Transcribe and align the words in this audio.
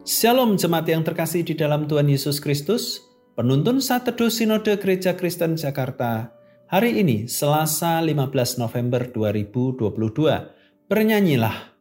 Shalom 0.00 0.56
jemaat 0.56 0.88
yang 0.88 1.04
terkasih 1.04 1.44
di 1.44 1.52
dalam 1.52 1.84
Tuhan 1.84 2.08
Yesus 2.08 2.40
Kristus, 2.40 3.04
penuntun 3.36 3.84
saat 3.84 4.08
teduh 4.08 4.32
Sinode 4.32 4.80
Gereja 4.80 5.12
Kristen 5.12 5.60
Jakarta. 5.60 6.32
Hari 6.72 7.04
ini, 7.04 7.28
Selasa 7.28 8.00
15 8.00 8.64
November 8.64 9.04
2022, 9.12 10.88
bernyanyilah. 10.88 11.76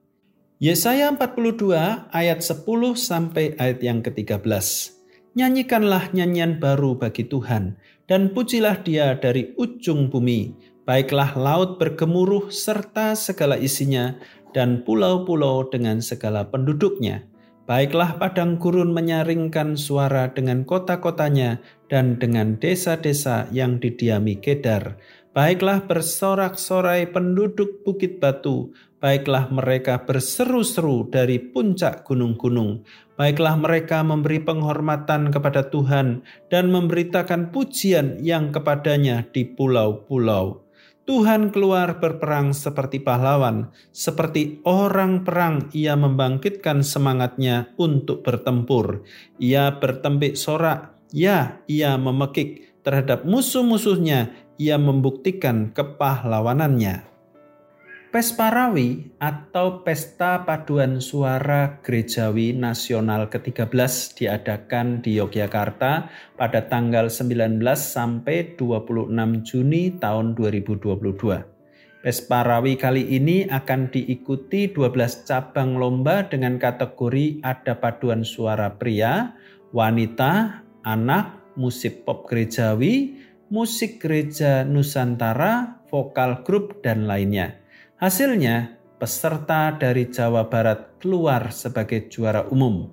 Yesaya 0.59 1.15
42 1.15 2.11
ayat 2.11 2.43
10 2.43 2.67
sampai 2.99 3.55
ayat 3.55 3.79
yang 3.79 4.03
ke-13. 4.03 4.67
Nyanyikanlah 5.39 6.11
nyanyian 6.11 6.59
baru 6.59 6.99
bagi 6.99 7.23
Tuhan, 7.23 7.79
dan 8.03 8.35
pujilah 8.35 8.83
dia 8.83 9.15
dari 9.15 9.55
ujung 9.55 10.11
bumi. 10.11 10.59
Baiklah 10.83 11.39
laut 11.39 11.79
bergemuruh 11.79 12.51
serta 12.51 13.15
segala 13.15 13.55
isinya, 13.55 14.19
dan 14.51 14.83
pulau-pulau 14.83 15.71
dengan 15.71 16.03
segala 16.03 16.43
penduduknya 16.43 17.23
Baiklah 17.69 18.17
padang 18.17 18.57
gurun 18.57 18.89
menyaringkan 18.97 19.77
suara 19.77 20.33
dengan 20.33 20.65
kota-kotanya 20.65 21.61
dan 21.85 22.17
dengan 22.17 22.57
desa-desa 22.57 23.45
yang 23.53 23.77
didiami 23.77 24.41
Kedar. 24.41 24.97
Baiklah 25.37 25.85
bersorak-sorai 25.85 27.13
penduduk 27.13 27.85
bukit 27.85 28.17
batu, 28.17 28.73
baiklah 28.97 29.53
mereka 29.53 30.01
berseru-seru 30.01 31.13
dari 31.13 31.37
puncak 31.37 32.09
gunung-gunung. 32.09 32.81
Baiklah 33.13 33.53
mereka 33.61 34.01
memberi 34.01 34.41
penghormatan 34.41 35.29
kepada 35.29 35.69
Tuhan 35.69 36.25
dan 36.49 36.73
memberitakan 36.73 37.53
pujian 37.53 38.17
yang 38.25 38.49
kepadanya 38.49 39.29
di 39.29 39.45
pulau-pulau. 39.45 40.68
Tuhan 41.09 41.49
keluar 41.49 41.97
berperang 41.97 42.53
seperti 42.53 43.01
pahlawan, 43.01 43.73
seperti 43.89 44.61
orang 44.61 45.25
perang 45.25 45.65
ia 45.73 45.97
membangkitkan 45.97 46.85
semangatnya 46.85 47.73
untuk 47.81 48.21
bertempur. 48.21 49.01
Ia 49.41 49.81
bertempik 49.81 50.37
sorak, 50.37 50.93
ya 51.09 51.65
ia 51.65 51.97
memekik 51.97 52.77
terhadap 52.85 53.25
musuh-musuhnya, 53.25 54.29
ia 54.61 54.77
membuktikan 54.77 55.73
kepahlawanannya. 55.73 57.08
Pesparawi 58.09 59.13
atau 59.21 59.85
Pesta 59.85 60.41
Paduan 60.41 60.97
Suara 60.97 61.77
Gerejawi 61.85 62.57
Nasional 62.57 63.29
ke-13 63.29 64.17
diadakan 64.17 65.05
di 65.05 65.21
Yogyakarta 65.21 66.09
pada 66.33 66.65
tanggal 66.65 67.13
19 67.13 67.61
sampai 67.77 68.57
26 68.57 69.13
Juni 69.45 69.93
tahun 70.01 70.33
2022. 70.33 72.01
Pesparawi 72.01 72.81
kali 72.81 73.13
ini 73.13 73.45
akan 73.45 73.93
diikuti 73.93 74.73
12 74.73 75.29
cabang 75.29 75.77
lomba 75.77 76.25
dengan 76.25 76.57
kategori 76.57 77.45
ada 77.45 77.77
paduan 77.77 78.25
suara 78.25 78.73
pria, 78.73 79.37
wanita, 79.69 80.65
anak, 80.81 81.53
musik 81.53 82.09
pop 82.09 82.25
gerejawi, 82.25 83.21
musik 83.53 84.01
gereja 84.01 84.65
Nusantara, 84.65 85.85
vokal 85.93 86.41
grup, 86.41 86.81
dan 86.81 87.05
lainnya. 87.05 87.68
Hasilnya, 87.99 88.79
peserta 88.95 89.75
dari 89.75 90.07
Jawa 90.07 90.47
Barat 90.47 91.03
keluar 91.03 91.51
sebagai 91.51 92.07
juara 92.07 92.47
umum. 92.47 92.87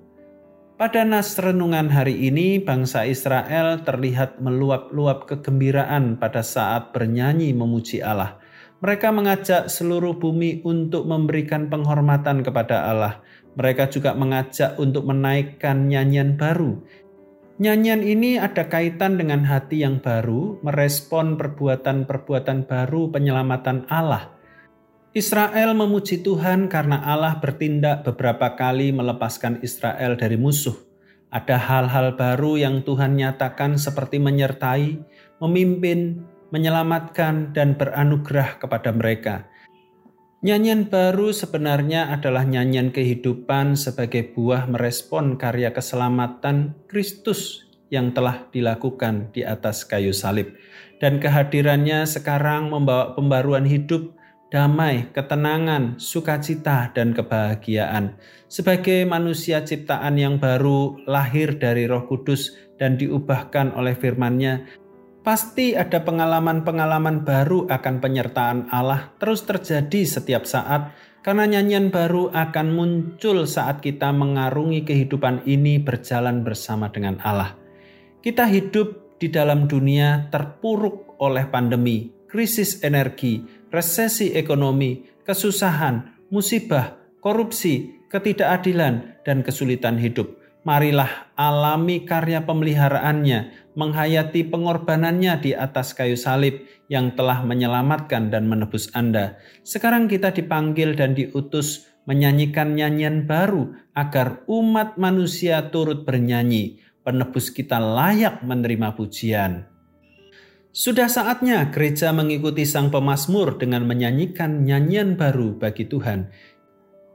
Pada 0.75 1.07
nas 1.07 1.39
renungan 1.39 1.87
hari 1.87 2.27
ini, 2.27 2.59
bangsa 2.59 3.07
Israel 3.07 3.87
terlihat 3.87 4.43
meluap-luap 4.43 5.31
kegembiraan 5.31 6.19
pada 6.19 6.43
saat 6.43 6.91
bernyanyi 6.91 7.55
memuji 7.55 8.03
Allah. 8.03 8.35
Mereka 8.83 9.15
mengajak 9.15 9.71
seluruh 9.71 10.19
bumi 10.19 10.59
untuk 10.67 11.07
memberikan 11.07 11.71
penghormatan 11.71 12.43
kepada 12.43 12.91
Allah. 12.91 13.23
Mereka 13.55 13.87
juga 13.87 14.11
mengajak 14.11 14.75
untuk 14.75 15.07
menaikkan 15.07 15.87
nyanyian 15.87 16.35
baru. 16.35 16.83
Nyanyian 17.63 18.03
ini 18.03 18.35
ada 18.35 18.67
kaitan 18.67 19.15
dengan 19.15 19.47
hati 19.47 19.87
yang 19.87 20.03
baru, 20.03 20.59
merespon 20.67 21.39
perbuatan-perbuatan 21.39 22.67
baru 22.67 23.07
penyelamatan 23.07 23.87
Allah– 23.87 24.35
Israel 25.17 25.73
memuji 25.73 26.21
Tuhan 26.21 26.69
karena 26.69 27.01
Allah 27.01 27.41
bertindak 27.41 28.05
beberapa 28.05 28.53
kali 28.53 28.93
melepaskan 28.93 29.65
Israel 29.65 30.13
dari 30.13 30.37
musuh. 30.37 30.77
Ada 31.33 31.57
hal-hal 31.57 32.13
baru 32.13 32.61
yang 32.61 32.85
Tuhan 32.85 33.17
nyatakan 33.17 33.81
seperti 33.81 34.21
menyertai, 34.21 35.01
memimpin, 35.41 36.21
menyelamatkan, 36.53 37.49
dan 37.57 37.73
beranugerah 37.73 38.61
kepada 38.61 38.93
mereka. 38.93 39.49
Nyanyian 40.45 40.85
baru 40.85 41.33
sebenarnya 41.33 42.13
adalah 42.13 42.45
nyanyian 42.45 42.93
kehidupan 42.93 43.73
sebagai 43.73 44.37
buah 44.37 44.69
merespon 44.69 45.33
karya 45.33 45.73
keselamatan 45.73 46.77
Kristus 46.85 47.65
yang 47.89 48.13
telah 48.13 48.45
dilakukan 48.53 49.33
di 49.33 49.41
atas 49.41 49.81
kayu 49.81 50.13
salib. 50.13 50.53
Dan 51.01 51.17
kehadirannya 51.17 52.05
sekarang 52.05 52.69
membawa 52.69 53.17
pembaruan 53.17 53.65
hidup 53.65 54.13
damai, 54.47 55.11
ketenangan, 55.11 55.99
sukacita, 55.99 56.91
dan 56.95 57.11
kebahagiaan. 57.11 58.15
Sebagai 58.47 59.03
manusia 59.03 59.63
ciptaan 59.63 60.15
yang 60.15 60.39
baru 60.39 61.03
lahir 61.03 61.59
dari 61.59 61.83
roh 61.83 62.07
kudus 62.07 62.55
dan 62.79 62.95
diubahkan 62.95 63.75
oleh 63.75 63.95
firman-Nya, 63.99 64.63
pasti 65.27 65.75
ada 65.75 65.99
pengalaman-pengalaman 65.99 67.27
baru 67.27 67.67
akan 67.67 67.99
penyertaan 67.99 68.71
Allah 68.71 69.11
terus 69.19 69.43
terjadi 69.43 70.07
setiap 70.07 70.47
saat 70.47 70.95
karena 71.19 71.43
nyanyian 71.43 71.91
baru 71.91 72.31
akan 72.31 72.71
muncul 72.71 73.43
saat 73.43 73.83
kita 73.83 74.15
mengarungi 74.15 74.87
kehidupan 74.87 75.43
ini 75.43 75.83
berjalan 75.83 76.47
bersama 76.47 76.87
dengan 76.87 77.19
Allah. 77.19 77.59
Kita 78.23 78.47
hidup 78.47 79.19
di 79.19 79.27
dalam 79.27 79.67
dunia 79.67 80.31
terpuruk 80.31 81.19
oleh 81.19 81.43
pandemi, 81.51 82.07
krisis 82.27 82.83
energi, 82.83 83.43
resesi 83.71 84.35
ekonomi, 84.35 85.03
kesusahan, 85.23 86.27
musibah, 86.31 86.99
korupsi, 87.23 88.03
ketidakadilan, 88.07 89.19
dan 89.27 89.43
kesulitan 89.43 89.99
hidup. 89.99 90.39
Marilah 90.67 91.31
alami 91.39 92.03
karya 92.03 92.43
pemeliharaannya, 92.43 93.71
menghayati 93.79 94.43
pengorbanannya 94.51 95.39
di 95.39 95.51
atas 95.55 95.95
kayu 95.95 96.19
salib 96.19 96.67
yang 96.91 97.15
telah 97.15 97.39
menyelamatkan 97.39 98.27
dan 98.27 98.51
menebus 98.51 98.91
Anda. 98.91 99.39
Sekarang 99.63 100.11
kita 100.11 100.35
dipanggil 100.35 100.99
dan 100.99 101.15
diutus 101.15 101.87
menyanyikan 102.03 102.75
nyanyian 102.75 103.23
baru 103.23 103.79
agar 103.95 104.43
umat 104.47 104.99
manusia 104.99 105.71
turut 105.71 106.03
bernyanyi. 106.03 106.83
Penebus 106.99 107.47
kita 107.55 107.79
layak 107.79 108.43
menerima 108.43 108.91
pujian. 108.91 109.76
Sudah 110.77 111.09
saatnya 111.09 111.73
gereja 111.73 112.13
mengikuti 112.13 112.61
sang 112.61 112.93
pemazmur 112.93 113.57
dengan 113.57 113.89
menyanyikan 113.89 114.61
nyanyian 114.61 115.17
baru 115.17 115.57
bagi 115.57 115.89
Tuhan. 115.89 116.29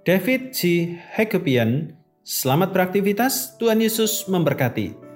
David 0.02 0.50
G. 0.50 0.90
Hagepian, 1.14 1.94
selamat 2.26 2.74
beraktivitas, 2.74 3.54
Tuhan 3.62 3.78
Yesus 3.78 4.26
memberkati. 4.26 5.11